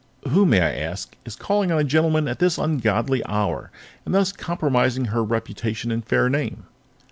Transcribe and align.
"Who, 0.29 0.47
may 0.47 0.61
I 0.61 0.73
ask, 0.89 1.15
is 1.25 1.35
calling 1.35 1.71
on 1.71 1.77
a 1.77 1.83
gentleman 1.83 2.27
at 2.27 2.39
this 2.39 2.57
ungodly 2.57 3.23
hour, 3.27 3.69
and 4.03 4.15
thus 4.15 4.31
compromising 4.31 5.05
her 5.05 5.23
reputation 5.23 5.91
and 5.91 6.03
fair 6.03 6.27
name?" 6.27 6.65